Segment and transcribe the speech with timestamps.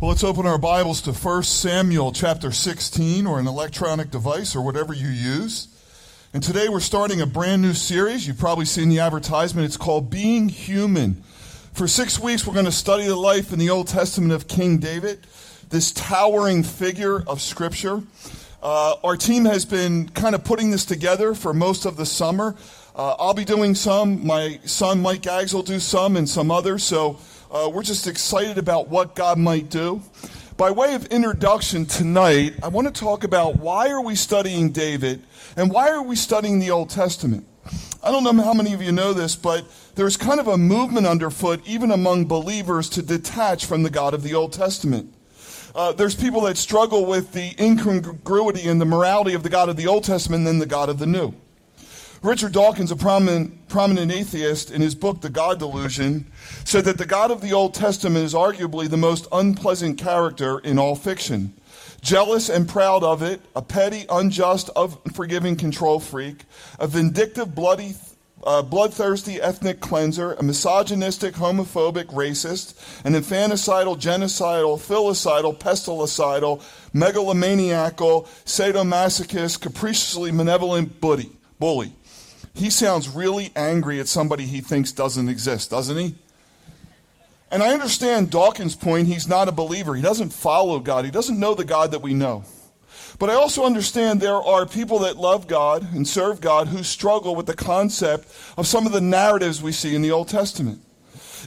[0.00, 4.64] Well, let's open our Bibles to 1 Samuel chapter 16 or an electronic device or
[4.64, 5.68] whatever you use.
[6.32, 8.26] And today we're starting a brand new series.
[8.26, 9.66] You've probably seen the advertisement.
[9.66, 11.22] It's called Being Human.
[11.74, 14.78] For six weeks, we're going to study the life in the Old Testament of King
[14.78, 15.26] David,
[15.68, 18.02] this towering figure of Scripture.
[18.62, 22.56] Uh, our team has been kind of putting this together for most of the summer.
[22.96, 24.26] Uh, I'll be doing some.
[24.26, 26.84] My son Mike Gaggs will do some, and some others.
[26.84, 27.18] So
[27.50, 30.02] uh, we're just excited about what God might do.
[30.56, 35.22] By way of introduction tonight, I want to talk about why are we studying David
[35.56, 37.46] and why are we studying the Old Testament.
[38.02, 41.06] I don't know how many of you know this, but there's kind of a movement
[41.06, 45.12] underfoot, even among believers, to detach from the God of the Old Testament.
[45.74, 49.76] Uh, there's people that struggle with the incongruity and the morality of the God of
[49.76, 51.34] the Old Testament than the God of the New.
[52.22, 56.26] Richard Dawkins, a prominent, prominent atheist, in his book, The God Delusion,
[56.64, 60.78] said that the God of the Old Testament is arguably the most unpleasant character in
[60.78, 61.54] all fiction.
[62.02, 66.44] Jealous and proud of it, a petty, unjust, unforgiving control freak,
[66.78, 67.94] a vindictive, bloody,
[68.44, 72.74] uh, bloodthirsty ethnic cleanser, a misogynistic, homophobic, racist,
[73.06, 76.62] an infanticidal, genocidal, filicidal, pestilicidal,
[76.94, 81.30] megalomaniacal, sadomasochist, capriciously benevolent bully.
[81.58, 81.94] bully.
[82.54, 86.14] He sounds really angry at somebody he thinks doesn't exist, doesn't he?
[87.50, 89.08] And I understand Dawkins' point.
[89.08, 89.94] He's not a believer.
[89.94, 91.04] He doesn't follow God.
[91.04, 92.44] He doesn't know the God that we know.
[93.18, 97.34] But I also understand there are people that love God and serve God who struggle
[97.34, 100.80] with the concept of some of the narratives we see in the Old Testament.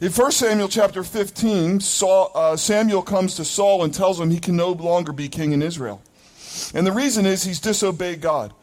[0.02, 4.40] In 1 Samuel chapter 15, Saul, uh, Samuel comes to Saul and tells him he
[4.40, 6.02] can no longer be king in Israel.
[6.74, 8.54] And the reason is he's disobeyed God.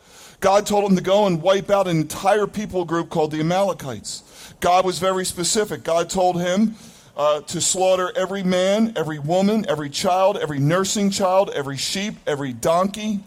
[0.41, 4.55] God told him to go and wipe out an entire people group called the Amalekites.
[4.61, 5.85] God was very specific.
[5.85, 6.75] God told him
[7.17, 12.55] uh, to slaughter every man, every woman, every child, every nursing child, every sheep, every
[12.55, 13.21] donkey,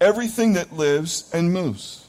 [0.00, 2.06] everything that lives and moves.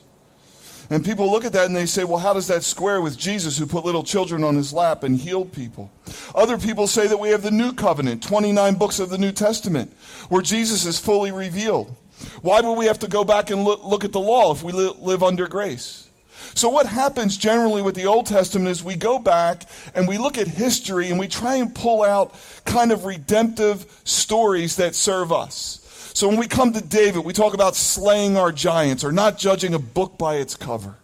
[0.89, 3.57] And people look at that and they say, well, how does that square with Jesus
[3.57, 5.89] who put little children on his lap and healed people?
[6.35, 9.93] Other people say that we have the New Covenant, 29 books of the New Testament,
[10.27, 11.95] where Jesus is fully revealed.
[12.41, 14.71] Why would we have to go back and look, look at the law if we
[14.71, 16.09] li- live under grace?
[16.53, 19.63] So, what happens generally with the Old Testament is we go back
[19.95, 22.33] and we look at history and we try and pull out
[22.65, 25.77] kind of redemptive stories that serve us.
[26.13, 29.73] So, when we come to David, we talk about slaying our giants or not judging
[29.73, 30.95] a book by its cover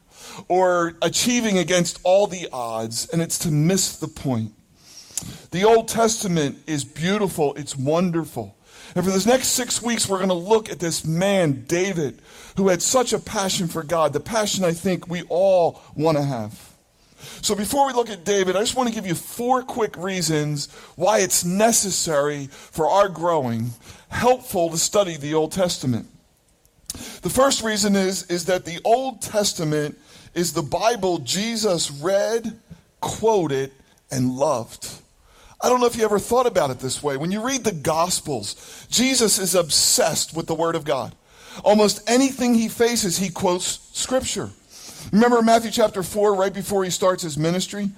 [0.48, 4.54] or achieving against all the odds, and it's to miss the point.
[5.52, 8.57] The Old Testament is beautiful, it's wonderful.
[8.98, 12.20] And for this next six weeks, we're going to look at this man, David,
[12.56, 16.24] who had such a passion for God, the passion I think we all want to
[16.24, 16.74] have.
[17.44, 20.74] So before we look at David, I just want to give you four quick reasons
[20.96, 23.70] why it's necessary for our growing,
[24.10, 26.08] helpful to study the Old Testament.
[27.22, 29.96] The first reason is, is that the Old Testament
[30.34, 32.60] is the Bible Jesus read,
[33.00, 33.74] quoted,
[34.10, 34.90] and loved.
[35.60, 37.18] I don't know if you ever thought about it this way.
[37.18, 41.16] When you read the Gospels, Jesus is obsessed with the Word of God.
[41.64, 44.52] Almost anything he faces, he quotes Scripture.
[45.12, 47.90] Remember Matthew chapter 4, right before he starts his ministry?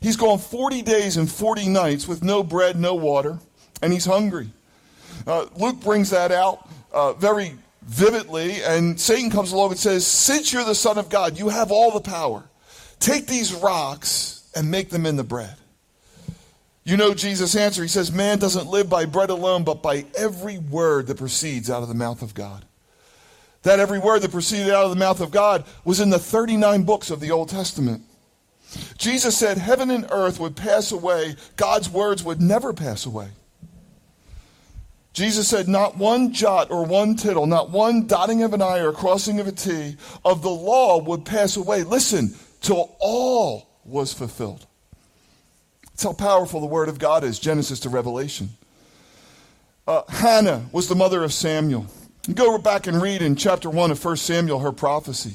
[0.00, 3.38] He's gone 40 days and 40 nights with no bread, no water,
[3.80, 4.48] and he's hungry.
[5.26, 10.52] Uh, Luke brings that out uh, very vividly, and Satan comes along and says, Since
[10.52, 12.44] you're the Son of God, you have all the power.
[12.98, 15.54] Take these rocks and make them into bread.
[16.84, 17.82] You know Jesus' answer.
[17.82, 21.82] He says, Man doesn't live by bread alone, but by every word that proceeds out
[21.82, 22.66] of the mouth of God.
[23.62, 26.82] That every word that proceeded out of the mouth of God was in the 39
[26.82, 28.02] books of the Old Testament.
[28.98, 33.28] Jesus said, Heaven and earth would pass away, God's words would never pass away.
[35.14, 38.92] Jesus said, Not one jot or one tittle, not one dotting of an I or
[38.92, 41.82] crossing of a T of the law would pass away.
[41.84, 44.66] Listen, till all was fulfilled.
[45.94, 48.50] That's how powerful the Word of God is, Genesis to Revelation.
[49.86, 51.86] Uh, Hannah was the mother of Samuel.
[52.34, 55.34] Go back and read in chapter 1 of 1 Samuel her prophecy.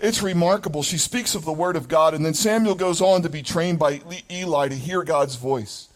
[0.00, 0.84] It's remarkable.
[0.84, 3.80] She speaks of the Word of God, and then Samuel goes on to be trained
[3.80, 4.00] by
[4.30, 5.88] Eli to hear God's voice.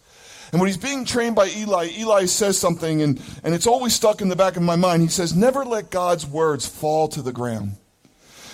[0.51, 4.21] And when he's being trained by Eli, Eli says something, and, and it's always stuck
[4.21, 5.03] in the back of my mind.
[5.03, 7.77] He says, Never let God's words fall to the ground.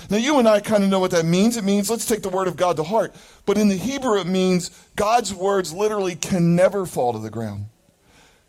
[0.09, 1.57] Now, you and I kind of know what that means.
[1.57, 3.15] It means let's take the word of God to heart.
[3.45, 7.67] But in the Hebrew, it means God's words literally can never fall to the ground.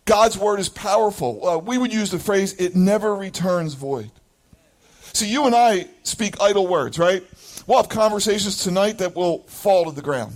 [0.06, 1.45] God's word is powerful.
[1.45, 4.12] Uh, we would use the phrase, it never returns void.
[5.13, 7.24] See, you and I speak idle words, right?
[7.65, 10.36] We'll have conversations tonight that will fall to the ground.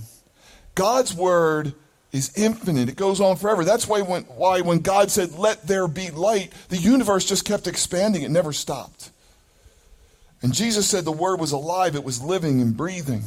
[0.75, 1.73] God's word
[2.11, 2.89] is infinite.
[2.89, 3.63] It goes on forever.
[3.63, 7.67] That's why when, why when God said, let there be light, the universe just kept
[7.67, 8.23] expanding.
[8.23, 9.10] It never stopped.
[10.41, 11.95] And Jesus said the word was alive.
[11.95, 13.23] It was living and breathing.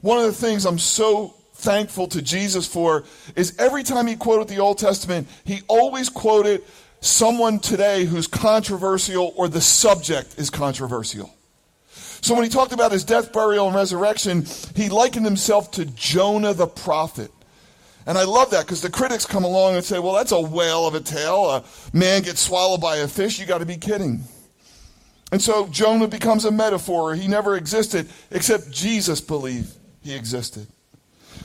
[0.00, 3.04] One of the things I'm so thankful to Jesus for
[3.36, 6.64] is every time he quoted the Old Testament, he always quoted
[7.00, 11.32] someone today who's controversial or the subject is controversial.
[12.20, 14.46] So when he talked about his death, burial, and resurrection,
[14.76, 17.30] he likened himself to Jonah the prophet.
[18.06, 20.86] And I love that because the critics come along and say, well, that's a whale
[20.86, 21.50] of a tale.
[21.50, 23.38] A man gets swallowed by a fish.
[23.38, 24.22] You got to be kidding.
[25.32, 27.14] And so Jonah becomes a metaphor.
[27.14, 30.66] He never existed except Jesus believed he existed.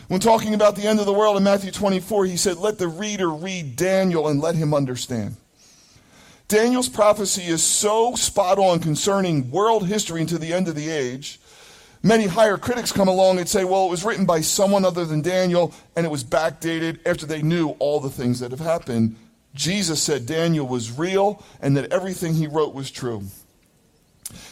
[0.09, 2.89] When talking about the end of the world in Matthew 24, he said, Let the
[2.89, 5.37] reader read Daniel and let him understand.
[6.49, 11.39] Daniel's prophecy is so spot on concerning world history into the end of the age.
[12.03, 15.21] Many higher critics come along and say, well, it was written by someone other than
[15.21, 19.15] Daniel and it was backdated after they knew all the things that have happened.
[19.55, 23.23] Jesus said Daniel was real and that everything he wrote was true.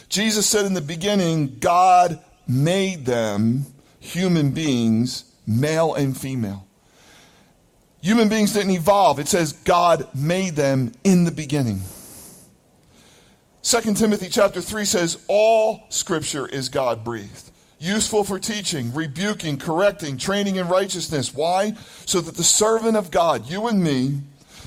[0.08, 3.66] Jesus said in the beginning, God made them
[3.98, 6.66] human beings, male and female.
[8.00, 9.18] Human beings didn't evolve.
[9.18, 11.80] It says God made them in the beginning.
[13.62, 17.50] 2 Timothy chapter 3 says all scripture is God breathed,
[17.80, 21.34] useful for teaching, rebuking, correcting, training in righteousness.
[21.34, 21.72] Why?
[22.04, 24.20] So that the servant of God, you and me,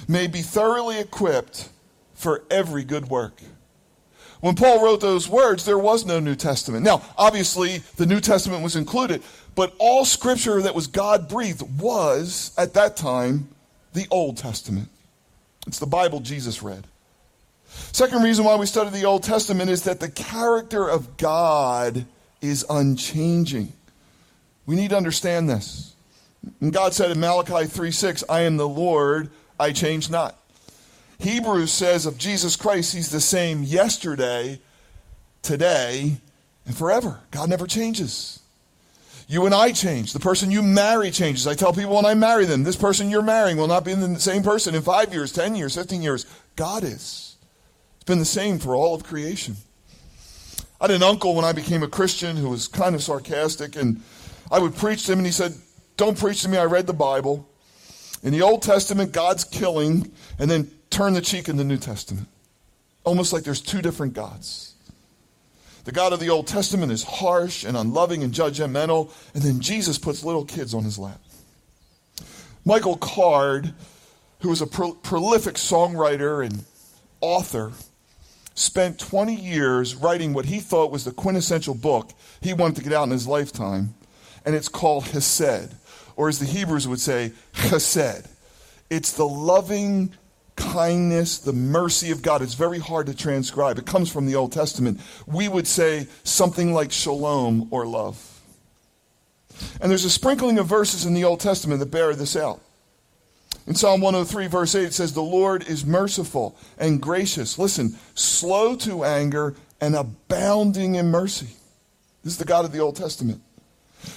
[0.10, 1.70] may be thoroughly equipped
[2.14, 3.42] for every good work.
[4.42, 6.86] When Paul wrote those words, there was no New Testament.
[6.86, 9.22] Now, obviously, the New Testament was included,
[9.56, 13.50] but all scripture that was God breathed was, at that time,
[13.94, 14.88] the Old Testament.
[15.68, 16.88] It's the Bible Jesus read.
[17.92, 22.06] Second reason why we study the Old Testament is that the character of God
[22.42, 23.74] is unchanging.
[24.66, 25.96] We need to understand this.
[26.62, 30.39] And God said in Malachi 3 6, I am the Lord, I change not.
[31.20, 34.60] Hebrews says of Jesus Christ, He's the same yesterday,
[35.42, 36.18] today,
[36.66, 37.20] and forever.
[37.32, 38.40] God never changes.
[39.28, 40.14] You and I change.
[40.14, 41.46] The person you marry changes.
[41.46, 44.20] I tell people when I marry them, this person you're marrying will not be the
[44.20, 46.26] same person in five years, 10 years, 15 years.
[46.56, 47.36] God is.
[47.98, 49.56] It's been the same for all of creation.
[50.82, 54.02] I had an uncle when I became a Christian who was kind of sarcastic, and
[54.50, 55.54] I would preach to him, and he said,
[55.98, 57.48] Don't preach to me, I read the Bible.
[58.24, 62.28] In the Old Testament, God's killing, and then turn the cheek in the New Testament.
[63.06, 64.74] Almost like there's two different gods.
[65.86, 69.98] The God of the Old Testament is harsh and unloving and judgmental, and then Jesus
[69.98, 71.22] puts little kids on his lap.
[72.66, 73.74] Michael Card,
[74.42, 76.66] who was a pro- prolific songwriter and
[77.22, 77.72] author,
[78.54, 82.12] spent 20 years writing what he thought was the quintessential book
[82.42, 83.96] he wanted to get out in his lifetime,
[84.44, 85.74] and it's called Hesed,
[86.18, 88.28] or as the Hebrews would say, Chesed.
[88.90, 90.14] It's the loving
[90.60, 92.42] kindness, the mercy of God.
[92.42, 93.78] It's very hard to transcribe.
[93.80, 95.00] It comes from the Old Testament.
[95.26, 98.26] We would say something like shalom or love.
[99.82, 102.62] And there's a sprinkling of verses in the Old Testament that bear this out.
[103.68, 107.58] In Psalm 103, verse 8, it says, The Lord is merciful and gracious.
[107.58, 111.50] Listen, slow to anger and abounding in mercy.
[112.24, 113.42] This is the God of the Old Testament.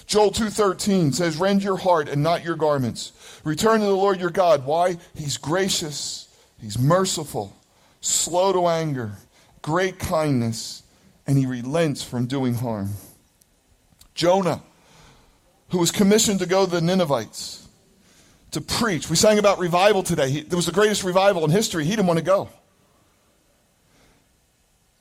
[0.07, 3.13] Joel 2:13 says rend your heart and not your garments.
[3.43, 4.65] Return to the Lord your God.
[4.65, 4.97] Why?
[5.15, 6.29] He's gracious
[6.63, 7.57] He's merciful,
[8.01, 9.13] slow to anger,
[9.63, 10.85] great kindness,
[11.27, 12.91] and he relents from doing harm.
[14.15, 14.63] Jonah,
[15.71, 17.67] who was commissioned to go to the Ninevites
[18.53, 19.11] to preach.
[19.11, 20.31] We sang about revival today.
[20.31, 21.85] He, there was the greatest revival in history.
[21.85, 22.49] He didn't want to go.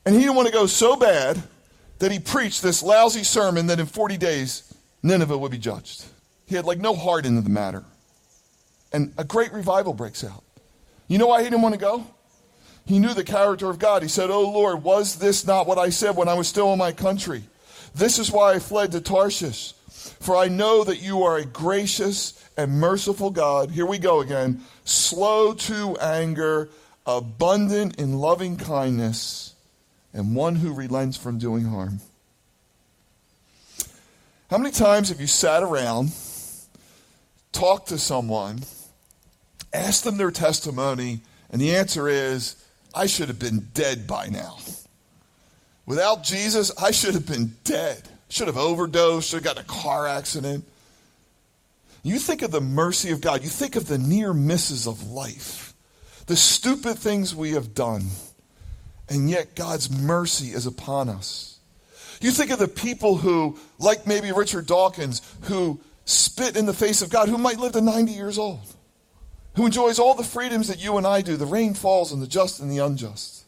[0.06, 1.42] And he didn't want to go so bad
[2.00, 6.06] that he preached this lousy sermon that in 40 days Nineveh would be judged.
[6.48, 7.84] He had like no heart into the matter.
[8.92, 10.44] And a great revival breaks out.
[11.12, 12.08] You know why he didn't want to go?
[12.86, 14.02] He knew the character of God.
[14.02, 16.80] He said, Oh Lord, was this not what I said when I was still in
[16.80, 17.44] my country?
[17.94, 19.74] This is why I fled to Tarshish.
[20.22, 23.72] For I know that you are a gracious and merciful God.
[23.72, 24.62] Here we go again.
[24.86, 26.70] Slow to anger,
[27.06, 29.54] abundant in loving kindness,
[30.14, 32.00] and one who relents from doing harm.
[34.50, 36.14] How many times have you sat around,
[37.52, 38.62] talked to someone,
[39.74, 42.56] Ask them their testimony, and the answer is,
[42.94, 44.58] I should have been dead by now.
[45.86, 48.08] Without Jesus, I should have been dead.
[48.30, 50.66] Should have overdosed, should have gotten a car accident.
[52.04, 55.74] You think of the mercy of God, you think of the near misses of life,
[56.26, 58.08] the stupid things we have done,
[59.10, 61.60] and yet God's mercy is upon us.
[62.22, 67.02] You think of the people who, like maybe Richard Dawkins, who spit in the face
[67.02, 68.62] of God, who might live to 90 years old,
[69.56, 71.36] who enjoys all the freedoms that you and I do.
[71.36, 73.44] The rain falls on the just and the unjust.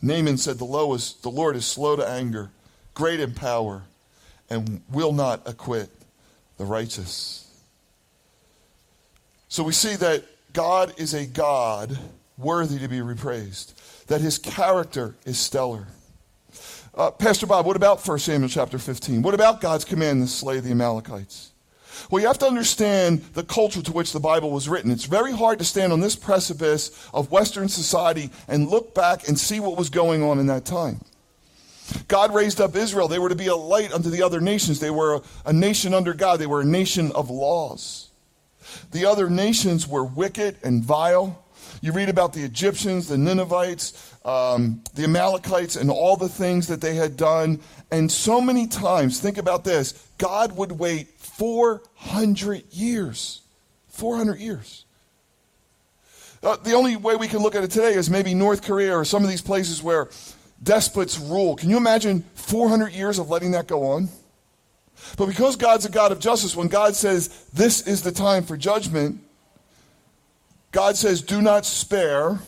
[0.00, 2.50] Nahum said, The, low is, the Lord is slow to anger,
[2.94, 3.82] great in power,
[4.50, 5.90] and will not acquit
[6.58, 7.48] the righteous.
[9.48, 11.98] So we see that God is a God
[12.36, 15.86] worthy to be repraised, that his character is stellar.
[16.94, 19.22] Uh, Pastor Bob, what about 1 Samuel chapter 15?
[19.22, 21.51] What about God's command to slay the Amalekites?
[22.12, 24.90] Well, you have to understand the culture to which the Bible was written.
[24.90, 29.40] It's very hard to stand on this precipice of Western society and look back and
[29.40, 31.00] see what was going on in that time.
[32.08, 33.08] God raised up Israel.
[33.08, 34.78] They were to be a light unto the other nations.
[34.78, 36.38] They were a, a nation under God.
[36.38, 38.10] They were a nation of laws.
[38.90, 41.42] The other nations were wicked and vile.
[41.82, 46.80] You read about the Egyptians, the Ninevites, um, the Amalekites, and all the things that
[46.80, 47.60] they had done.
[47.90, 53.40] And so many times, think about this God would wait 400 years.
[53.88, 54.84] 400 years.
[56.40, 59.04] Uh, the only way we can look at it today is maybe North Korea or
[59.04, 60.08] some of these places where
[60.62, 61.56] despots rule.
[61.56, 64.08] Can you imagine 400 years of letting that go on?
[65.16, 68.56] But because God's a God of justice, when God says this is the time for
[68.56, 69.20] judgment,
[70.72, 72.40] God says, do not spare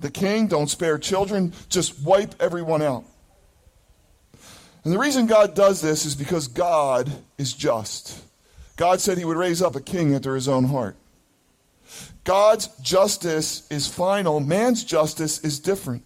[0.00, 3.04] the king, don't spare children, just wipe everyone out.
[4.82, 8.18] And the reason God does this is because God is just.
[8.76, 10.96] God said he would raise up a king after his own heart.
[12.24, 16.02] God's justice is final, man's justice is different.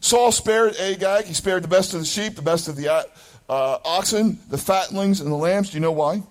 [0.00, 1.24] Saul spared Agag.
[1.24, 5.20] He spared the best of the sheep, the best of the uh, oxen, the fatlings,
[5.20, 5.70] and the lambs.
[5.70, 6.22] Do you know why?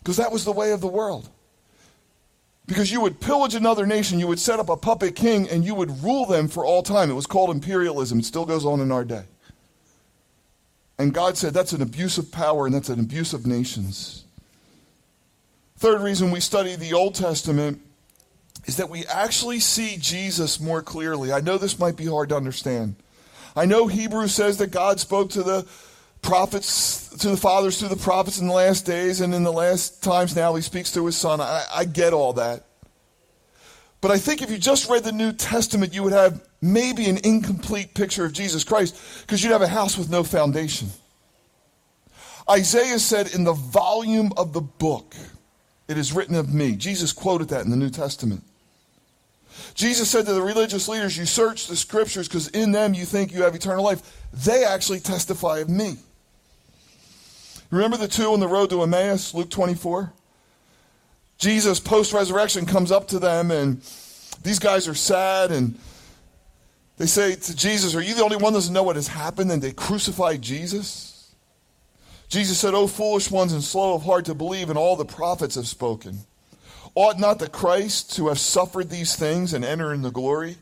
[0.00, 1.26] Because that was the way of the world.
[2.68, 5.74] Because you would pillage another nation, you would set up a puppet king, and you
[5.74, 7.10] would rule them for all time.
[7.10, 8.18] It was called imperialism.
[8.18, 9.24] It still goes on in our day.
[10.98, 14.24] And God said that's an abuse of power and that's an abuse of nations.
[15.78, 17.80] Third reason we study the Old Testament
[18.66, 21.32] is that we actually see Jesus more clearly.
[21.32, 22.96] I know this might be hard to understand.
[23.56, 25.66] I know Hebrews says that God spoke to the
[26.22, 30.02] prophets, to the fathers through the prophets in the last days, and in the last
[30.02, 31.40] times now he speaks through his son.
[31.40, 32.64] I, I get all that.
[34.00, 37.18] But I think if you just read the New Testament, you would have maybe an
[37.24, 40.88] incomplete picture of Jesus Christ because you'd have a house with no foundation.
[42.48, 45.14] Isaiah said, In the volume of the book,
[45.88, 46.76] it is written of me.
[46.76, 48.44] Jesus quoted that in the New Testament.
[49.74, 53.32] Jesus said to the religious leaders, You search the scriptures because in them you think
[53.32, 54.24] you have eternal life.
[54.32, 55.96] They actually testify of me.
[57.70, 60.12] Remember the two on the road to Emmaus, Luke 24?
[61.38, 63.80] Jesus, post resurrection, comes up to them, and
[64.42, 65.78] these guys are sad, and
[66.96, 69.52] they say to Jesus, Are you the only one that doesn't know what has happened?
[69.52, 71.32] And they crucified Jesus.
[72.28, 75.54] Jesus said, O foolish ones and slow of heart to believe, and all the prophets
[75.54, 76.18] have spoken.
[76.94, 80.56] Ought not the Christ to have suffered these things and enter into glory?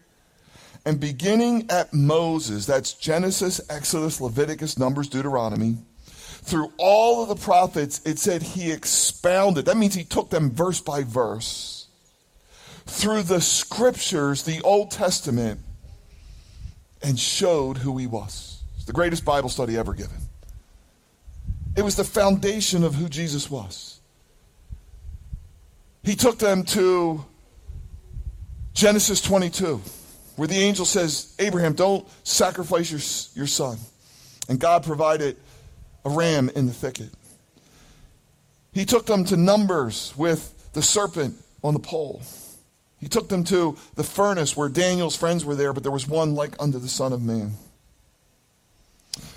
[0.84, 5.78] And beginning at Moses, that's Genesis, Exodus, Leviticus, Numbers, Deuteronomy,
[6.46, 9.64] through all of the prophets, it said he expounded.
[9.64, 11.88] That means he took them verse by verse.
[12.86, 15.60] Through the scriptures, the Old Testament,
[17.02, 18.62] and showed who he was.
[18.76, 20.16] It's the greatest Bible study ever given.
[21.76, 24.00] It was the foundation of who Jesus was.
[26.04, 27.24] He took them to
[28.72, 29.82] Genesis 22,
[30.36, 33.00] where the angel says, Abraham, don't sacrifice your,
[33.34, 33.78] your son.
[34.48, 35.36] And God provided
[36.06, 37.10] a ram in the thicket.
[38.72, 41.34] He took them to Numbers with the serpent
[41.64, 42.22] on the pole.
[43.00, 46.34] He took them to the furnace where Daniel's friends were there, but there was one
[46.34, 47.52] like unto the Son of Man.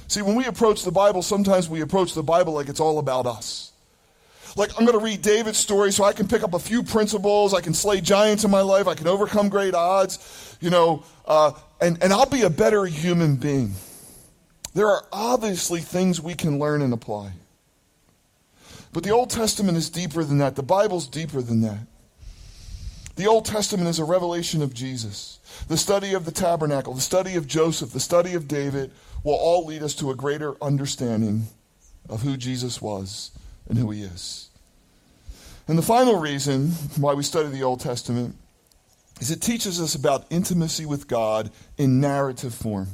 [0.07, 3.25] See, when we approach the Bible, sometimes we approach the Bible like it's all about
[3.25, 3.71] us.
[4.55, 7.53] Like, I'm going to read David's story so I can pick up a few principles.
[7.53, 8.87] I can slay giants in my life.
[8.87, 13.35] I can overcome great odds, you know, uh, and, and I'll be a better human
[13.37, 13.73] being.
[14.73, 17.33] There are obviously things we can learn and apply.
[18.91, 20.55] But the Old Testament is deeper than that.
[20.55, 21.79] The Bible's deeper than that.
[23.15, 25.39] The Old Testament is a revelation of Jesus.
[25.67, 28.91] The study of the tabernacle, the study of Joseph, the study of David
[29.23, 31.47] will all lead us to a greater understanding
[32.07, 33.31] of who Jesus was
[33.67, 34.49] and who he is.
[35.67, 38.35] And the final reason why we study the Old Testament
[39.19, 42.87] is it teaches us about intimacy with God in narrative form.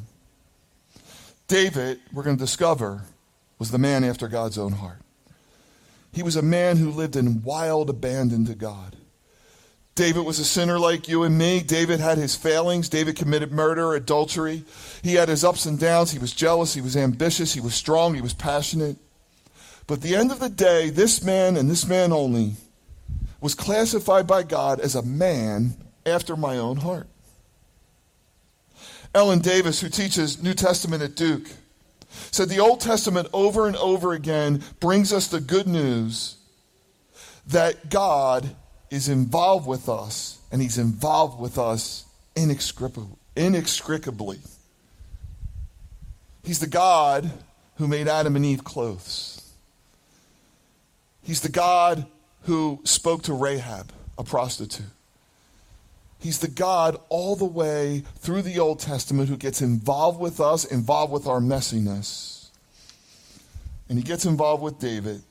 [1.47, 3.03] David, we're going to discover,
[3.59, 5.01] was the man after God's own heart.
[6.11, 8.95] He was a man who lived in wild abandon to God.
[9.95, 11.61] David was a sinner like you and me.
[11.61, 12.89] David had his failings.
[12.89, 14.65] David committed murder, adultery.
[15.03, 16.11] He had his ups and downs.
[16.11, 16.73] He was jealous.
[16.73, 17.53] He was ambitious.
[17.53, 18.13] He was strong.
[18.13, 18.97] He was passionate.
[19.87, 22.55] But at the end of the day, this man and this man only
[23.39, 25.75] was classified by God as a man
[26.05, 27.07] after my own heart.
[29.15, 31.47] Ellen Davis, who teaches New Testament at Duke,
[32.31, 36.35] said the Old Testament over and over again brings us the good news
[37.47, 38.53] that God
[38.91, 42.05] is involved with us, and He's involved with us
[42.35, 44.39] inextricably.
[46.43, 47.31] He's the God
[47.77, 49.41] who made Adam and Eve clothes.
[51.23, 52.05] He's the God
[52.43, 54.85] who spoke to Rahab, a prostitute.
[56.19, 60.65] He's the God all the way through the Old Testament who gets involved with us,
[60.65, 62.49] involved with our messiness.
[63.89, 65.21] And he gets involved with David.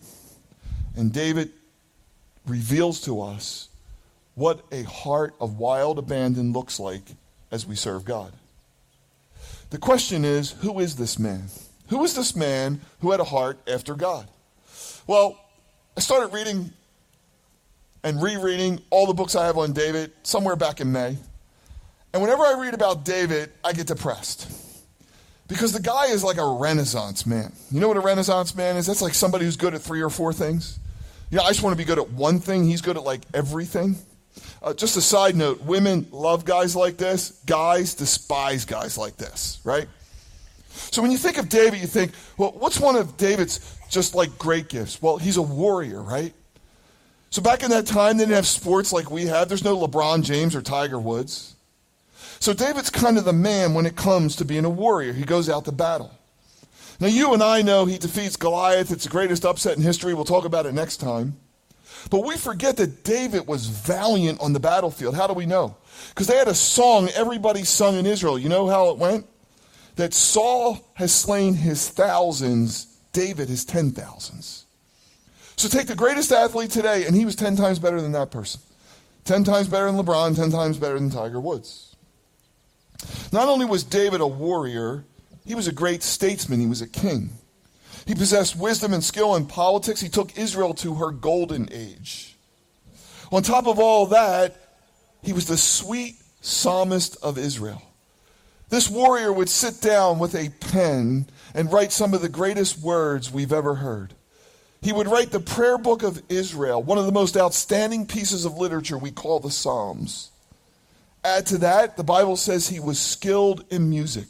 [0.96, 1.50] And David
[2.46, 3.68] reveals to us
[4.34, 7.02] what a heart of wild abandon looks like
[7.50, 8.32] as we serve God.
[9.70, 11.44] The question is who is this man?
[11.88, 14.28] Who is this man who had a heart after God?
[15.06, 15.38] Well,
[15.96, 16.72] I started reading
[18.04, 21.16] and rereading all the books I have on David somewhere back in May.
[22.12, 24.52] And whenever I read about David, I get depressed.
[25.48, 27.52] Because the guy is like a renaissance man.
[27.70, 28.86] You know what a renaissance man is?
[28.86, 30.78] That's like somebody who's good at three or four things.
[31.30, 32.64] You know, I just want to be good at one thing.
[32.64, 33.96] He's good at like everything.
[34.62, 39.60] Uh, just a side note women love guys like this, guys despise guys like this,
[39.64, 39.88] right?
[40.68, 44.38] So when you think of David, you think, well, what's one of David's just like
[44.38, 45.00] great gifts?
[45.00, 46.32] Well, he's a warrior, right?
[47.34, 49.48] So back in that time, they didn't have sports like we have.
[49.48, 51.56] There's no LeBron James or Tiger Woods.
[52.38, 55.12] So David's kind of the man when it comes to being a warrior.
[55.12, 56.12] He goes out to battle.
[57.00, 58.92] Now, you and I know he defeats Goliath.
[58.92, 60.14] It's the greatest upset in history.
[60.14, 61.36] We'll talk about it next time.
[62.08, 65.16] But we forget that David was valiant on the battlefield.
[65.16, 65.76] How do we know?
[66.10, 68.38] Because they had a song everybody sung in Israel.
[68.38, 69.26] You know how it went?
[69.96, 74.63] That Saul has slain his thousands, David his ten thousands.
[75.56, 78.60] So take the greatest athlete today, and he was 10 times better than that person.
[79.24, 81.96] 10 times better than LeBron, 10 times better than Tiger Woods.
[83.32, 85.04] Not only was David a warrior,
[85.46, 87.30] he was a great statesman, he was a king.
[88.06, 90.00] He possessed wisdom and skill in politics.
[90.00, 92.36] He took Israel to her golden age.
[93.32, 94.56] On top of all that,
[95.22, 97.82] he was the sweet psalmist of Israel.
[98.68, 103.32] This warrior would sit down with a pen and write some of the greatest words
[103.32, 104.13] we've ever heard.
[104.84, 108.58] He would write the prayer book of Israel, one of the most outstanding pieces of
[108.58, 110.30] literature we call the Psalms.
[111.24, 114.26] Add to that, the Bible says he was skilled in music.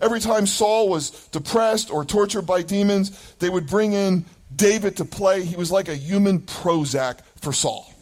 [0.00, 5.04] Every time Saul was depressed or tortured by demons, they would bring in David to
[5.04, 5.42] play.
[5.42, 7.92] He was like a human Prozac for Saul.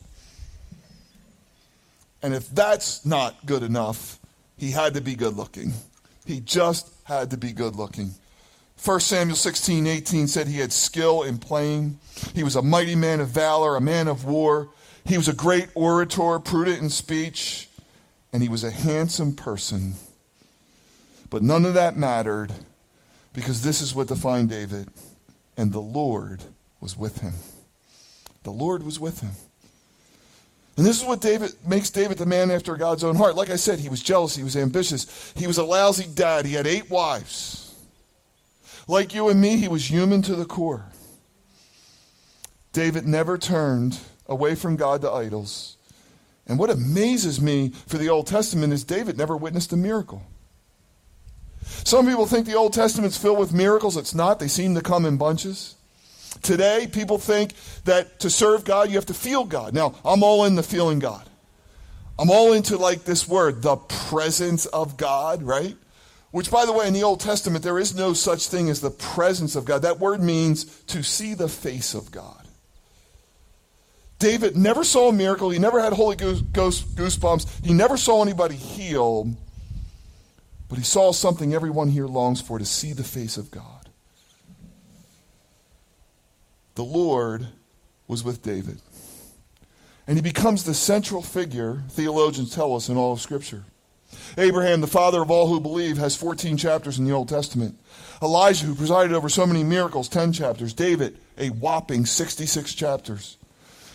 [2.23, 4.19] And if that's not good enough,
[4.59, 5.73] he had to be good looking.
[6.27, 8.11] He just had to be good looking.
[8.83, 11.99] 1 Samuel 16, 18 said he had skill in playing.
[12.35, 14.71] He was a mighty man of valor, a man of war.
[15.05, 17.69] He was a great orator, prudent in speech,
[18.33, 19.95] and he was a handsome person.
[21.29, 22.53] But none of that mattered
[23.35, 24.89] because this is what defined David.
[25.59, 26.43] And the Lord
[26.81, 27.35] was with him.
[28.45, 29.33] The Lord was with him.
[30.79, 33.35] And this is what David makes David the man after God's own heart.
[33.37, 36.55] Like I said, he was jealous, he was ambitious, he was a lousy dad, he
[36.55, 37.60] had eight wives.
[38.89, 40.87] Like you and me, he was human to the core.
[42.73, 45.77] David never turned away from God to idols.
[46.47, 50.23] And what amazes me for the Old Testament is David never witnessed a miracle.
[51.63, 53.97] Some people think the Old Testament's filled with miracles.
[53.97, 54.39] It's not.
[54.39, 55.77] They seem to come in bunches.
[56.43, 59.75] Today, people think that to serve God, you have to feel God.
[59.75, 61.29] Now, I'm all into feeling God.
[62.19, 65.77] I'm all into like this word, the presence of God, right?
[66.31, 68.91] Which, by the way, in the Old Testament, there is no such thing as the
[68.91, 69.83] presence of God.
[69.83, 72.47] That word means to see the face of God.
[74.21, 75.51] David never saw a miracle.
[75.51, 77.65] He never had Holy Ghost goosebumps.
[77.65, 79.35] He never saw anybody healed.
[80.69, 83.89] But he saw something everyone here longs for to see the face of God.
[86.77, 87.49] The Lord
[88.07, 88.81] was with David.
[90.07, 93.65] And he becomes the central figure, theologians tell us, in all of Scripture.
[94.39, 97.79] Abraham, the father of all who believe, has 14 chapters in the Old Testament.
[98.23, 100.73] Elijah, who presided over so many miracles, 10 chapters.
[100.73, 103.39] David, a whopping 66 chapters.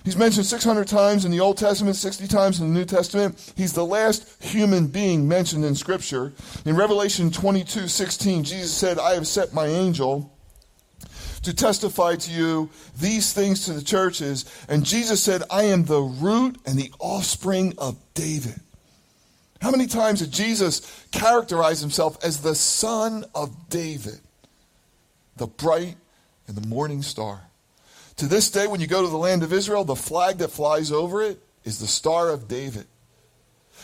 [0.04, 3.54] He's mentioned 600 times in the Old Testament, 60 times in the New Testament.
[3.58, 6.32] He's the last human being mentioned in Scripture.
[6.64, 10.32] In Revelation 22 16, Jesus said, I have set my angel
[11.42, 14.46] to testify to you these things to the churches.
[14.70, 18.60] And Jesus said, I am the root and the offspring of David.
[19.66, 24.20] How many times did Jesus characterize himself as the son of David,
[25.38, 25.96] the bright
[26.48, 27.42] and the morning star.
[28.18, 30.92] To this day, when you go to the land of Israel, the flag that flies
[30.92, 32.86] over it is the Star of David.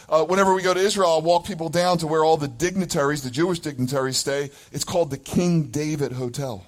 [0.08, 3.24] Uh, whenever we go to Israel, I walk people down to where all the dignitaries,
[3.24, 4.52] the Jewish dignitaries, stay.
[4.72, 6.64] It's called the King David Hotel.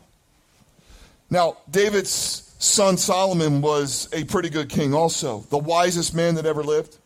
[1.29, 2.09] Now, David's
[2.57, 6.97] son Solomon was a pretty good king, also, the wisest man that ever lived.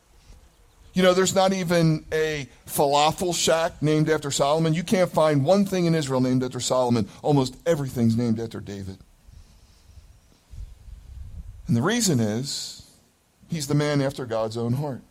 [0.98, 4.74] You know, there's not even a falafel shack named after Solomon.
[4.74, 7.08] You can't find one thing in Israel named after Solomon.
[7.22, 8.98] Almost everything's named after David.
[11.68, 12.90] And the reason is
[13.48, 15.02] he's the man after God's own heart.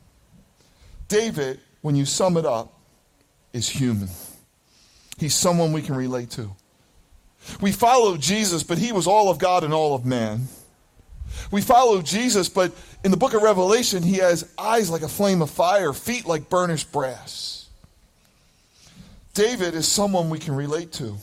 [1.07, 2.81] David, when you sum it up,
[3.53, 4.09] is human.
[5.19, 6.51] He's someone we can relate to.
[7.61, 10.49] We follow Jesus, but he was all of God and all of man.
[11.51, 12.73] We follow Jesus, but
[13.05, 16.49] in the book of Revelation, he has eyes like a flame of fire, feet like
[16.49, 17.69] burnished brass.
[19.35, 21.17] David is someone we can relate to.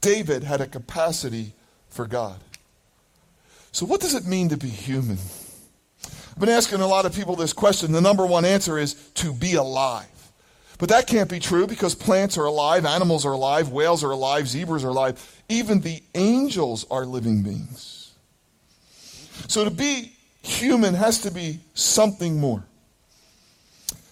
[0.00, 1.52] David had a capacity
[1.88, 2.38] for God.
[3.70, 5.18] So, what does it mean to be human?
[6.04, 7.92] I've been asking a lot of people this question.
[7.92, 10.06] The number one answer is to be alive.
[10.78, 14.48] But that can't be true because plants are alive, animals are alive, whales are alive,
[14.48, 15.42] zebras are alive.
[15.48, 18.01] Even the angels are living beings.
[19.48, 22.64] So to be human has to be something more.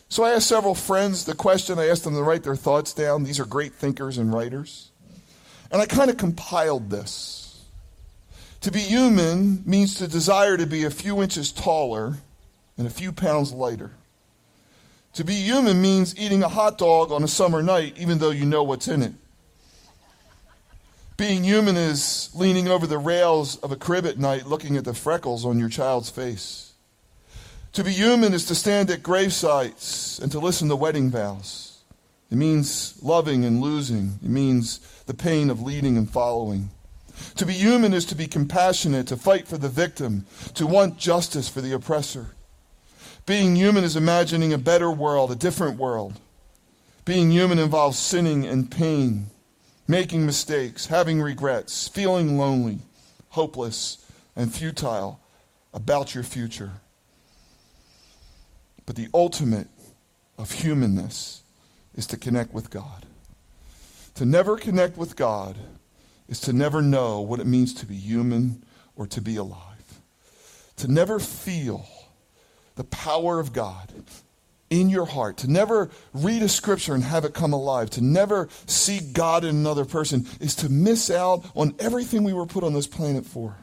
[0.09, 1.79] So I asked several friends the question.
[1.79, 3.23] I asked them to write their thoughts down.
[3.23, 4.91] These are great thinkers and writers.
[5.71, 7.65] And I kind of compiled this.
[8.63, 12.17] To be human means to desire to be a few inches taller
[12.77, 13.93] and a few pounds lighter.
[15.15, 18.45] To be human means eating a hot dog on a summer night, even though you
[18.45, 19.13] know what's in it.
[21.21, 24.95] Being human is leaning over the rails of a crib at night looking at the
[24.95, 26.73] freckles on your child's face.
[27.75, 31.83] To be human is to stand at grave sites and to listen to wedding vows.
[32.31, 34.19] It means loving and losing.
[34.25, 36.71] It means the pain of leading and following.
[37.37, 41.51] To be human is to be compassionate, to fight for the victim, to want justice
[41.51, 42.29] for the oppressor.
[43.27, 46.19] Being human is imagining a better world, a different world.
[47.05, 49.27] Being human involves sinning and pain,
[49.90, 52.79] making mistakes, having regrets, feeling lonely,
[53.31, 53.98] hopeless,
[54.37, 55.20] and futile
[55.74, 56.70] about your future.
[58.87, 59.68] But the ultimate
[60.38, 61.42] of humanness
[61.94, 63.05] is to connect with God.
[64.14, 65.57] To never connect with God
[66.29, 68.62] is to never know what it means to be human
[68.94, 70.00] or to be alive.
[70.76, 71.87] To never feel
[72.76, 73.92] the power of God
[74.71, 78.49] in your heart, to never read a scripture and have it come alive, to never
[78.67, 82.73] see God in another person, is to miss out on everything we were put on
[82.73, 83.57] this planet for.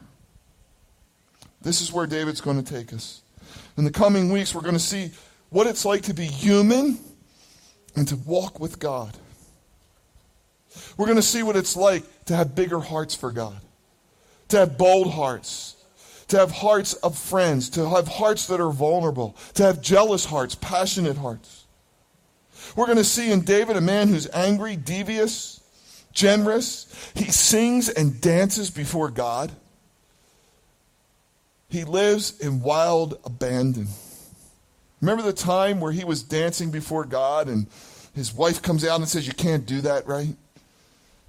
[1.62, 3.22] This is where David's going to take us.
[3.78, 5.10] In the coming weeks, we're going to see
[5.48, 6.98] what it's like to be human
[7.96, 9.16] and to walk with God.
[10.96, 13.56] We're going to see what it's like to have bigger hearts for God,
[14.48, 15.77] to have bold hearts,
[16.28, 20.54] to have hearts of friends, to have hearts that are vulnerable, to have jealous hearts,
[20.54, 21.64] passionate hearts.
[22.76, 25.60] We're going to see in David a man who's angry, devious,
[26.12, 27.12] generous.
[27.14, 29.52] He sings and dances before God.
[31.70, 33.88] He lives in wild abandon.
[35.00, 37.66] Remember the time where he was dancing before God and
[38.14, 40.34] his wife comes out and says, You can't do that, right?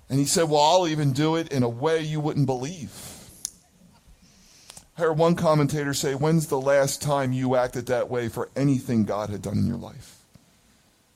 [0.09, 3.08] And he said, Well, I'll even do it in a way you wouldn't believe.
[4.99, 9.29] Heard one commentator say, When's the last time you acted that way for anything God
[9.29, 10.17] had done in your life?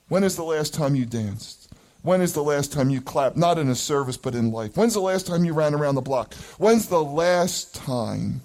[0.09, 1.71] When is the last time you danced?
[2.01, 3.37] When is the last time you clapped?
[3.37, 4.75] Not in a service, but in life.
[4.75, 6.33] When's the last time you ran around the block?
[6.57, 8.41] When's the last time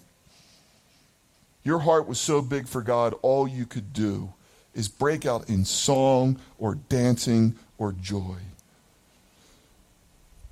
[1.64, 4.33] your heart was so big for God, all you could do
[4.74, 8.37] is break out in song or dancing or joy?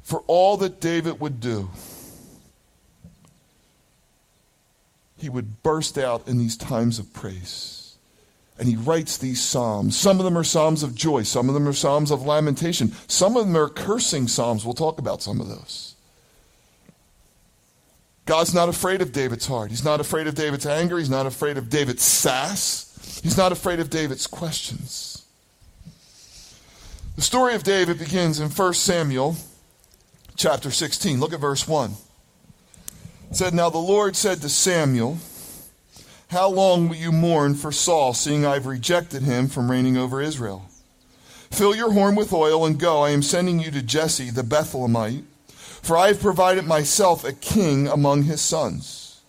[0.07, 1.69] for all that David would do,
[5.19, 7.97] he would burst out in these times of praise.
[8.59, 9.97] And he writes these psalms.
[9.97, 13.37] Some of them are psalms of joy, some of them are psalms of lamentation, some
[13.37, 14.65] of them are cursing psalms.
[14.65, 15.95] We'll talk about some of those.
[18.25, 19.71] God's not afraid of David's heart.
[19.71, 20.99] He's not afraid of David's anger.
[20.99, 23.21] He's not afraid of David's sass.
[23.23, 25.25] He's not afraid of David's questions.
[27.15, 29.37] The story of David begins in 1 Samuel
[30.35, 31.21] chapter 16.
[31.21, 31.95] Look at verse 1.
[33.33, 35.19] Said, Now the Lord said to Samuel,
[36.29, 40.69] How long will you mourn for Saul, seeing I've rejected him from reigning over Israel?
[41.51, 43.03] Fill your horn with oil and go.
[43.03, 47.89] I am sending you to Jesse the Bethlehemite, for I have provided myself a king
[47.89, 49.21] among his sons.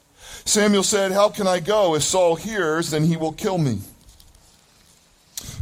[0.45, 1.95] Samuel said, How can I go?
[1.95, 3.79] If Saul hears, then he will kill me.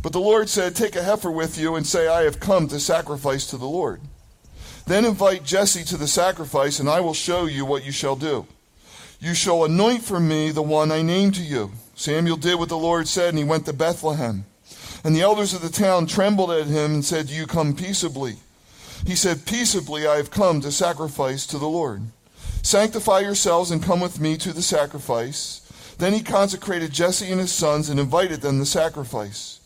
[0.02, 2.80] But the Lord said, Take a heifer with you and say, I have come to
[2.80, 4.02] sacrifice to the Lord.
[4.88, 8.46] Then invite Jesse to the sacrifice, and I will show you what you shall do.
[9.20, 11.72] You shall anoint for me the one I name to you.
[11.96, 14.46] Samuel did what the Lord said, and he went to Bethlehem.
[15.04, 18.36] And the elders of the town trembled at him and said, Do you come peaceably?
[19.06, 22.04] He said, Peaceably I have come to sacrifice to the Lord.
[22.62, 25.62] Sanctify yourselves and come with me to the sacrifice.
[25.98, 29.60] Then he consecrated Jesse and his sons and invited them to sacrifice.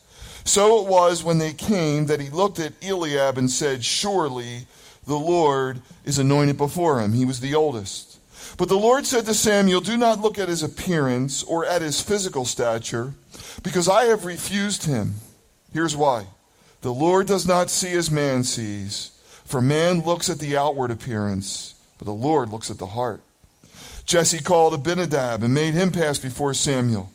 [0.44, 4.68] So it was when they came that he looked at Eliab and said, Surely
[5.10, 7.14] the Lord is anointed before him.
[7.14, 8.20] He was the oldest.
[8.58, 12.00] But the Lord said to Samuel, Do not look at his appearance or at his
[12.00, 13.14] physical stature,
[13.64, 15.16] because I have refused him.
[15.74, 16.28] Here's why.
[16.82, 19.12] The Lord does not see as man sees,
[19.46, 23.22] for man looks at the outward appearance, but the Lord looks at the heart.
[24.06, 27.12] Jesse called Abinadab and made him pass before Samuel.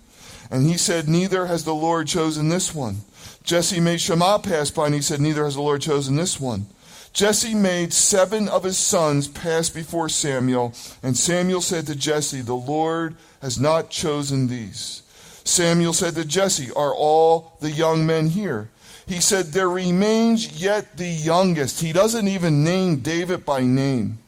[0.51, 2.99] And he said, Neither has the Lord chosen this one.
[3.45, 6.67] Jesse made Shammah pass by, and he said, Neither has the Lord chosen this one.
[7.15, 12.55] Jesse made seven of his sons pass before Samuel, and Samuel said to Jesse, The
[12.55, 15.03] Lord has not chosen these.
[15.45, 18.69] Samuel said to Jesse, Are all the young men here?
[19.07, 21.81] He said, There remains yet the youngest.
[21.81, 24.19] He doesn't even name David by name.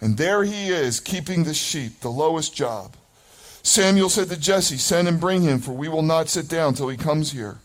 [0.00, 2.96] And there he is, keeping the sheep, the lowest job.
[3.62, 6.88] Samuel said to Jesse, Send and bring him, for we will not sit down till
[6.88, 7.58] he comes here.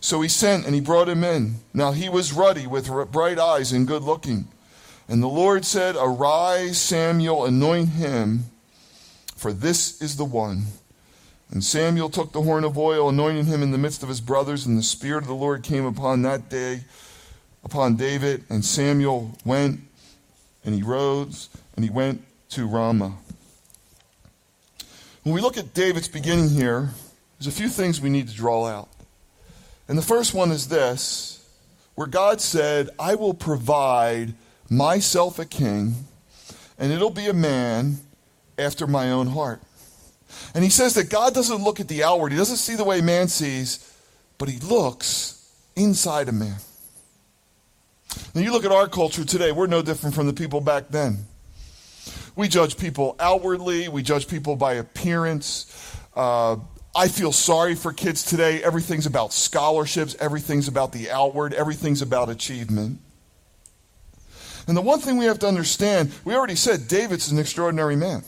[0.00, 1.56] So he sent and he brought him in.
[1.74, 4.48] Now he was ruddy with bright eyes and good looking.
[5.08, 8.44] And the Lord said, Arise, Samuel, anoint him,
[9.36, 10.64] for this is the one.
[11.50, 14.66] And Samuel took the horn of oil, anointing him in the midst of his brothers,
[14.66, 16.82] and the Spirit of the Lord came upon that day
[17.64, 18.44] upon David.
[18.50, 19.80] And Samuel went
[20.64, 23.16] and he rose and he went to Ramah.
[25.22, 26.90] When we look at David's beginning here,
[27.38, 28.88] there's a few things we need to draw out.
[29.88, 31.34] And the first one is this
[31.94, 34.34] where God said, I will provide
[34.70, 35.94] myself a king,
[36.78, 37.98] and it'll be a man
[38.56, 39.60] after my own heart.
[40.54, 43.00] And he says that God doesn't look at the outward, he doesn't see the way
[43.00, 43.92] man sees,
[44.36, 46.58] but he looks inside a man.
[48.34, 51.26] And you look at our culture today, we're no different from the people back then.
[52.36, 55.96] We judge people outwardly, we judge people by appearance.
[56.14, 56.56] Uh,
[56.98, 58.60] I feel sorry for kids today.
[58.60, 62.98] Everything's about scholarships, everything's about the outward, everything's about achievement.
[64.66, 68.24] And the one thing we have to understand, we already said David's an extraordinary man.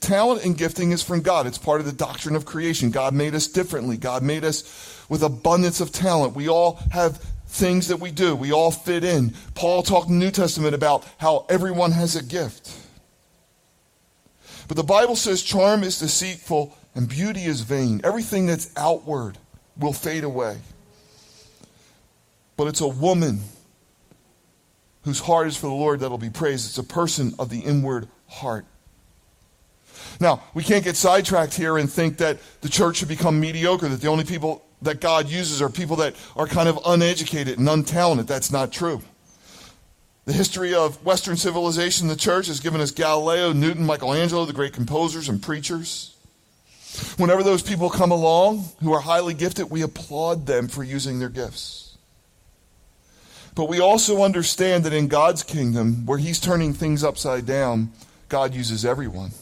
[0.00, 1.46] Talent and gifting is from God.
[1.46, 2.90] It's part of the doctrine of creation.
[2.90, 3.96] God made us differently.
[3.96, 6.36] God made us with abundance of talent.
[6.36, 7.16] We all have
[7.46, 8.36] things that we do.
[8.36, 9.32] We all fit in.
[9.54, 12.76] Paul talked in the New Testament about how everyone has a gift.
[14.68, 18.00] But the Bible says charm is deceitful and beauty is vain.
[18.04, 19.38] Everything that's outward
[19.78, 20.58] will fade away.
[22.56, 23.40] But it's a woman
[25.02, 26.68] whose heart is for the Lord that'll be praised.
[26.68, 28.66] It's a person of the inward heart.
[30.20, 34.00] Now, we can't get sidetracked here and think that the church should become mediocre, that
[34.00, 38.26] the only people that God uses are people that are kind of uneducated and untalented.
[38.26, 39.02] That's not true.
[40.26, 44.72] The history of Western civilization, the church, has given us Galileo, Newton, Michelangelo, the great
[44.72, 46.14] composers and preachers.
[47.16, 51.28] Whenever those people come along who are highly gifted, we applaud them for using their
[51.28, 51.96] gifts.
[53.54, 57.92] But we also understand that in God's kingdom, where He's turning things upside down,
[58.28, 59.32] God uses everyone.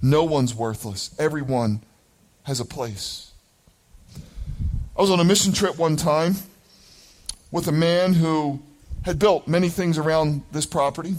[0.00, 1.82] No one's worthless, everyone
[2.44, 3.32] has a place.
[4.96, 6.36] I was on a mission trip one time
[7.50, 8.60] with a man who
[9.04, 11.14] had built many things around this property,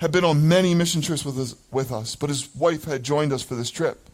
[0.00, 3.32] had been on many mission trips with us, with us, but his wife had joined
[3.32, 4.08] us for this trip.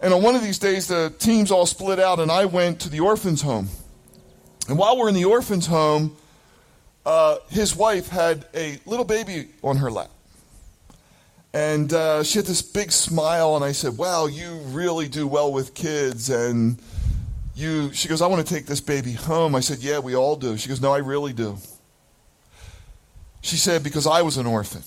[0.00, 2.88] And on one of these days, the teams all split out, and I went to
[2.88, 3.68] the orphan's home.
[4.68, 6.16] And while we're in the orphan's home,
[7.04, 10.10] uh, his wife had a little baby on her lap.
[11.54, 15.52] And uh, she had this big smile, and I said, Wow, you really do well
[15.52, 16.28] with kids.
[16.28, 16.78] And
[17.56, 19.54] you, she goes, I want to take this baby home.
[19.54, 20.56] I said, Yeah, we all do.
[20.58, 21.56] She goes, No, I really do.
[23.40, 24.82] She said, Because I was an orphan.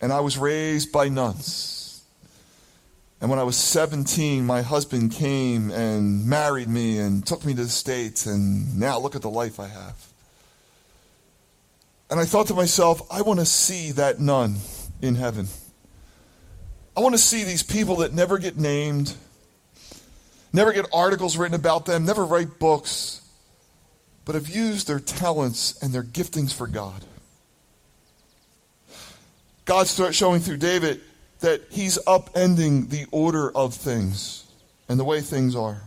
[0.00, 1.81] And I was raised by nuns.
[3.22, 7.62] And when I was 17, my husband came and married me and took me to
[7.62, 10.12] the States, and now look at the life I have.
[12.10, 14.56] And I thought to myself, I want to see that nun
[15.00, 15.46] in heaven.
[16.96, 19.14] I want to see these people that never get named,
[20.52, 23.20] never get articles written about them, never write books,
[24.24, 27.04] but have used their talents and their giftings for God.
[29.64, 31.00] God's showing through David
[31.42, 34.44] that he's upending the order of things
[34.88, 35.82] and the way things are.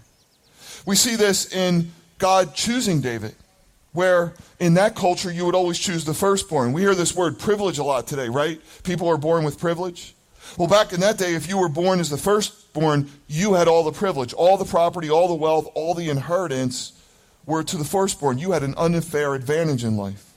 [0.86, 3.36] We see this in God choosing David.
[3.96, 6.74] where in that culture you would always choose the firstborn.
[6.74, 8.60] We hear this word privilege a lot today, right?
[8.84, 10.14] People are born with privilege.
[10.58, 13.84] Well, back in that day, if you were born as the firstborn, you had all
[13.84, 16.92] the privilege, all the property, all the wealth, all the inheritance
[17.46, 18.38] were to the firstborn.
[18.38, 20.34] You had an unfair advantage in life.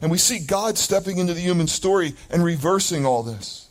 [0.00, 3.68] And we see God stepping into the human story and reversing all this.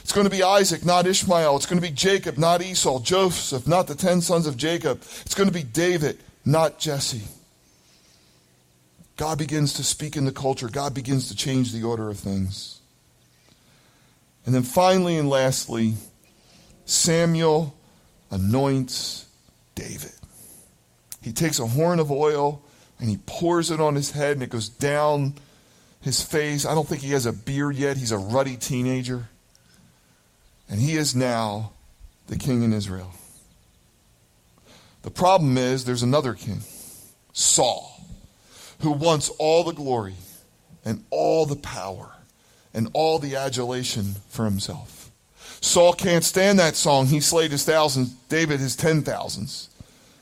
[0.00, 1.56] It's going to be Isaac, not Ishmael.
[1.56, 3.00] It's going to be Jacob, not Esau.
[3.00, 5.02] Joseph, not the ten sons of Jacob.
[5.22, 7.22] It's going to be David, not Jesse.
[9.16, 10.68] God begins to speak in the culture.
[10.68, 12.80] God begins to change the order of things.
[14.46, 15.94] And then finally and lastly,
[16.86, 17.74] Samuel
[18.30, 19.26] anoints
[19.74, 20.12] David.
[21.22, 22.62] He takes a horn of oil
[22.98, 25.34] and he pours it on his head and it goes down
[26.00, 26.64] his face.
[26.64, 27.96] I don't think he has a beard yet.
[27.96, 29.28] He's a ruddy teenager.
[30.70, 31.72] And he is now
[32.28, 33.12] the king in Israel.
[35.02, 36.60] The problem is there's another king,
[37.32, 38.00] Saul
[38.80, 40.14] who wants all the glory
[40.84, 42.12] and all the power
[42.72, 45.10] and all the adulation for himself.
[45.60, 47.06] Saul can't stand that song.
[47.06, 49.68] He slayed his thousands, David his ten thousands.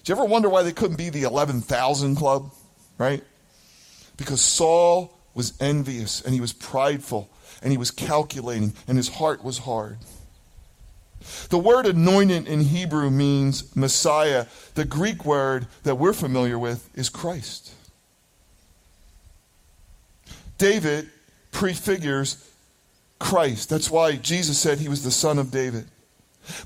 [0.03, 2.51] Do you ever wonder why they couldn't be the 11,000 club?
[2.97, 3.23] Right?
[4.17, 7.31] Because Saul was envious and he was prideful
[7.63, 9.99] and he was calculating and his heart was hard.
[11.49, 14.47] The word anointed in Hebrew means Messiah.
[14.75, 17.73] The Greek word that we're familiar with is Christ.
[20.59, 21.09] David
[21.53, 22.51] prefigures
[23.19, 23.69] Christ.
[23.69, 25.87] That's why Jesus said he was the son of David.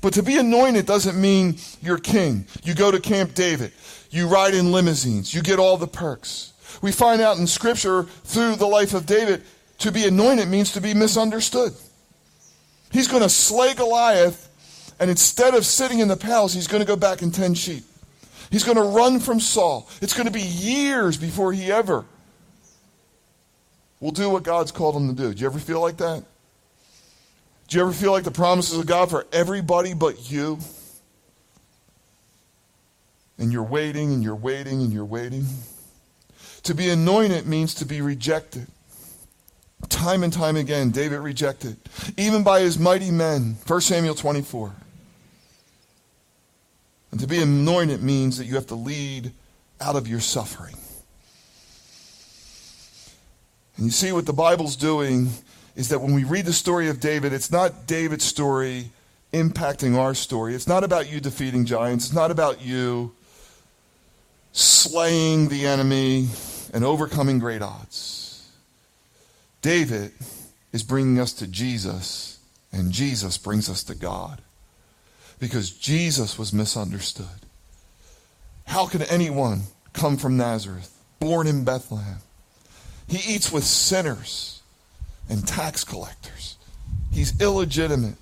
[0.01, 2.45] But to be anointed doesn't mean you're king.
[2.63, 3.71] You go to Camp David.
[4.09, 5.33] You ride in limousines.
[5.33, 6.53] You get all the perks.
[6.81, 9.43] We find out in Scripture through the life of David,
[9.79, 11.73] to be anointed means to be misunderstood.
[12.93, 16.87] He's going to slay Goliath, and instead of sitting in the palace, he's going to
[16.87, 17.83] go back and tend sheep.
[18.51, 19.89] He's going to run from Saul.
[19.99, 22.05] It's going to be years before he ever
[23.99, 25.33] will do what God's called him to do.
[25.33, 26.23] Do you ever feel like that?
[27.67, 30.59] Do you ever feel like the promises of God for everybody but you?
[33.39, 35.45] And you're waiting and you're waiting and you're waiting.
[36.63, 38.67] To be anointed means to be rejected.
[39.89, 41.77] Time and time again, David rejected,
[42.17, 43.57] even by his mighty men.
[43.67, 44.73] 1 Samuel 24.
[47.11, 49.31] And to be anointed means that you have to lead
[49.79, 50.75] out of your suffering.
[53.77, 55.29] And you see what the Bible's doing
[55.75, 58.91] is that when we read the story of David, it's not David's story
[59.31, 60.53] impacting our story.
[60.53, 62.05] It's not about you defeating giants.
[62.05, 63.13] It's not about you
[64.51, 66.29] slaying the enemy
[66.73, 68.22] and overcoming great odds.
[69.63, 70.11] David
[70.73, 72.37] is bringing us to Jesus,
[72.73, 74.41] and Jesus brings us to God
[75.39, 77.25] because Jesus was misunderstood.
[78.65, 79.61] How could anyone
[79.93, 82.17] come from Nazareth, born in Bethlehem?
[83.07, 84.61] He eats with sinners
[85.29, 86.57] and tax collectors.
[87.11, 88.15] He's illegitimate.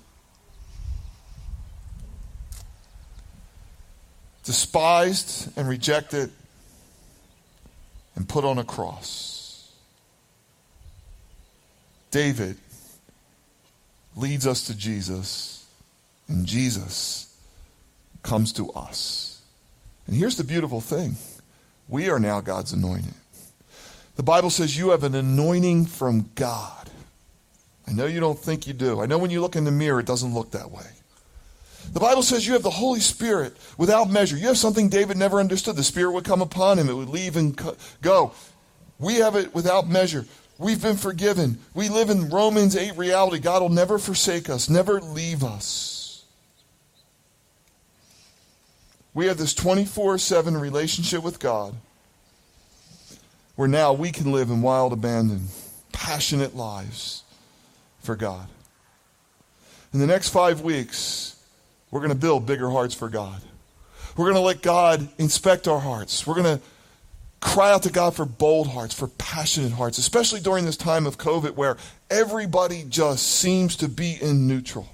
[4.44, 6.30] Despised and rejected
[8.14, 9.31] and put on a cross.
[12.12, 12.58] David
[14.14, 15.66] leads us to Jesus,
[16.28, 17.34] and Jesus
[18.22, 19.40] comes to us.
[20.06, 21.16] And here's the beautiful thing
[21.88, 23.14] we are now God's anointed.
[24.16, 26.90] The Bible says you have an anointing from God.
[27.88, 29.00] I know you don't think you do.
[29.00, 30.86] I know when you look in the mirror, it doesn't look that way.
[31.94, 34.36] The Bible says you have the Holy Spirit without measure.
[34.36, 35.76] You have something David never understood.
[35.76, 37.58] The Spirit would come upon him, it would leave and
[38.02, 38.32] go.
[38.98, 40.26] We have it without measure.
[40.62, 41.58] We've been forgiven.
[41.74, 43.40] We live in Romans 8 reality.
[43.40, 46.24] God will never forsake us, never leave us.
[49.12, 51.74] We have this 24 7 relationship with God
[53.56, 55.48] where now we can live in wild abandon,
[55.90, 57.24] passionate lives
[58.00, 58.46] for God.
[59.92, 61.36] In the next five weeks,
[61.90, 63.42] we're going to build bigger hearts for God.
[64.16, 66.24] We're going to let God inspect our hearts.
[66.24, 66.64] We're going to
[67.42, 71.18] cry out to God for bold hearts, for passionate hearts, especially during this time of
[71.18, 71.76] COVID where
[72.08, 74.88] everybody just seems to be in neutral.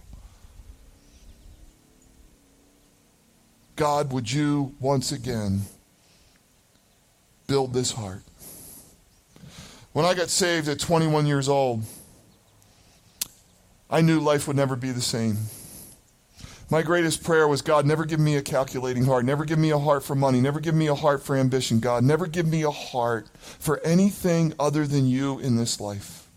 [3.76, 5.60] God, would you once again
[7.46, 8.22] build this heart?
[9.92, 11.84] When I got saved at 21 years old,
[13.90, 15.36] I knew life would never be the same.
[16.70, 19.24] My greatest prayer was God, never give me a calculating heart.
[19.24, 20.40] Never give me a heart for money.
[20.40, 21.80] Never give me a heart for ambition.
[21.80, 26.28] God, never give me a heart for anything other than you in this life.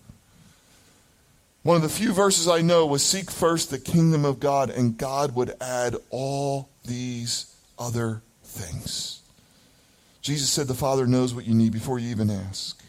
[1.64, 4.98] One of the few verses I know was seek first the kingdom of God, and
[4.98, 9.22] God would add all these other things.
[10.22, 12.81] Jesus said the Father knows what you need before you even ask.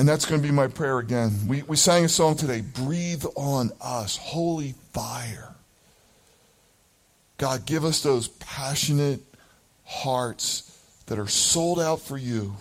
[0.00, 1.30] And that's going to be my prayer again.
[1.46, 5.54] We, we sang a song today Breathe on us, holy fire.
[7.36, 9.20] God, give us those passionate
[9.84, 12.56] hearts that are sold out for you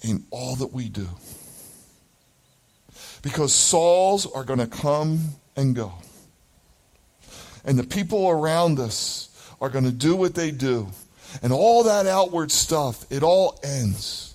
[0.00, 1.06] in all that we do.
[3.20, 5.20] Because Sauls are going to come
[5.56, 5.92] and go.
[7.62, 9.28] And the people around us
[9.60, 10.88] are going to do what they do.
[11.42, 14.29] And all that outward stuff, it all ends.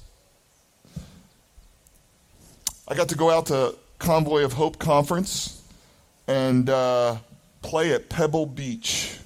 [2.87, 5.63] I got to go out to Convoy of Hope conference
[6.27, 7.17] and uh,
[7.63, 9.17] play at Pebble Beach.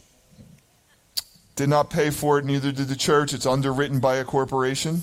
[1.58, 3.34] Did not pay for it, neither did the church.
[3.34, 5.02] It's underwritten by a corporation,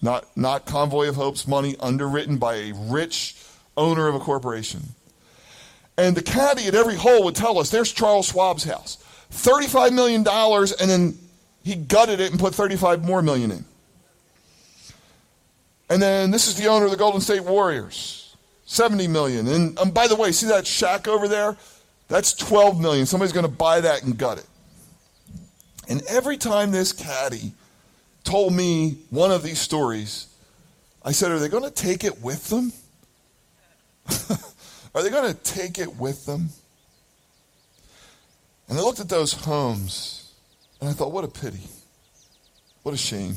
[0.00, 3.34] not, not Convoy of Hope's money, underwritten by a rich
[3.76, 4.82] owner of a corporation.
[5.98, 8.98] And the caddy at every hole would tell us there's Charles Schwab's house.
[9.32, 10.24] $35 million,
[10.80, 11.18] and then
[11.64, 13.64] he gutted it and put 35 more million in.
[15.88, 19.46] And then this is the owner of the Golden State Warriors, 70 million.
[19.46, 21.56] And um, by the way, see that shack over there?
[22.08, 23.06] That's 12 million.
[23.06, 24.46] Somebody's going to buy that and gut it.
[25.88, 27.52] And every time this caddy
[28.24, 30.26] told me one of these stories,
[31.04, 32.72] I said, Are they going to take it with them?
[34.94, 36.48] Are they going to take it with them?
[38.68, 40.32] And I looked at those homes
[40.80, 41.68] and I thought, What a pity.
[42.82, 43.36] What a shame.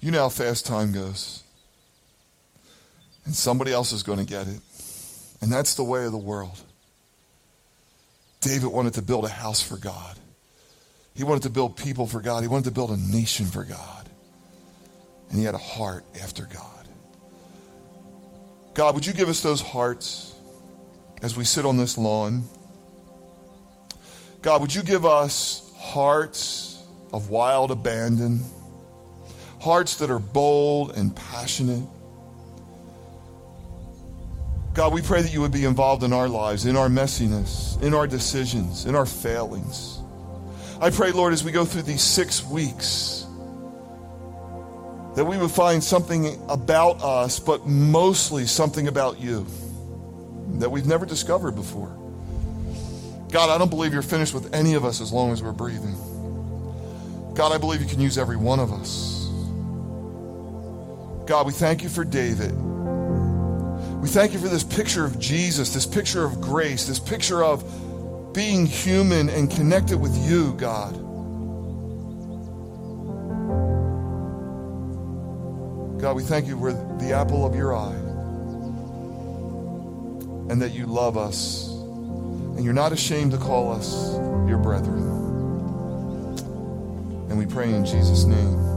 [0.00, 1.42] You know how fast time goes.
[3.24, 4.60] And somebody else is going to get it.
[5.40, 6.58] And that's the way of the world.
[8.40, 10.16] David wanted to build a house for God.
[11.14, 12.42] He wanted to build people for God.
[12.42, 14.08] He wanted to build a nation for God.
[15.28, 16.88] And he had a heart after God.
[18.72, 20.34] God, would you give us those hearts
[21.22, 22.44] as we sit on this lawn?
[24.42, 26.82] God, would you give us hearts
[27.12, 28.40] of wild abandon,
[29.60, 31.86] hearts that are bold and passionate?
[34.72, 37.92] God, we pray that you would be involved in our lives, in our messiness, in
[37.92, 39.98] our decisions, in our failings.
[40.80, 43.26] I pray, Lord, as we go through these six weeks,
[45.16, 49.46] that we would find something about us, but mostly something about you
[50.58, 51.94] that we've never discovered before.
[53.30, 55.96] God, I don't believe you're finished with any of us as long as we're breathing.
[57.34, 59.19] God, I believe you can use every one of us.
[61.30, 62.50] God, we thank you for David.
[64.02, 68.32] We thank you for this picture of Jesus, this picture of grace, this picture of
[68.34, 70.92] being human and connected with you, God.
[76.00, 77.94] God, we thank you for the apple of your eye
[80.50, 84.14] and that you love us and you're not ashamed to call us
[84.48, 85.04] your brethren.
[87.30, 88.69] And we pray in Jesus' name.